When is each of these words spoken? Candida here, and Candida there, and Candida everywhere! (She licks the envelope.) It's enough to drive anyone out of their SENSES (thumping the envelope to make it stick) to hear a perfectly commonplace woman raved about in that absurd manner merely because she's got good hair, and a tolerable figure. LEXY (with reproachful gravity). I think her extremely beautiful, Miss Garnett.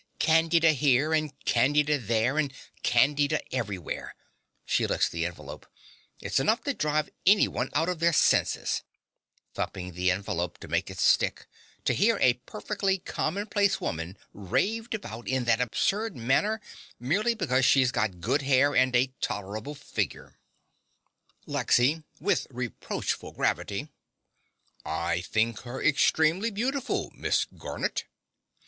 Candida 0.17 0.71
here, 0.71 1.13
and 1.13 1.31
Candida 1.45 1.99
there, 1.99 2.39
and 2.39 2.51
Candida 2.81 3.39
everywhere! 3.53 4.15
(She 4.65 4.87
licks 4.87 5.07
the 5.07 5.27
envelope.) 5.27 5.67
It's 6.19 6.39
enough 6.39 6.63
to 6.63 6.73
drive 6.73 7.11
anyone 7.27 7.69
out 7.75 7.87
of 7.87 7.99
their 7.99 8.11
SENSES 8.11 8.81
(thumping 9.53 9.91
the 9.93 10.09
envelope 10.09 10.57
to 10.57 10.67
make 10.67 10.89
it 10.89 10.97
stick) 10.97 11.45
to 11.85 11.93
hear 11.93 12.17
a 12.19 12.33
perfectly 12.47 12.97
commonplace 12.97 13.79
woman 13.79 14.17
raved 14.33 14.95
about 14.95 15.27
in 15.27 15.43
that 15.43 15.61
absurd 15.61 16.15
manner 16.17 16.61
merely 16.99 17.35
because 17.35 17.63
she's 17.63 17.91
got 17.91 18.19
good 18.21 18.41
hair, 18.41 18.75
and 18.75 18.95
a 18.95 19.13
tolerable 19.21 19.75
figure. 19.75 20.39
LEXY 21.45 22.01
(with 22.19 22.47
reproachful 22.49 23.33
gravity). 23.33 23.87
I 24.83 25.21
think 25.21 25.59
her 25.59 25.79
extremely 25.79 26.49
beautiful, 26.49 27.11
Miss 27.13 27.45
Garnett. 27.45 28.05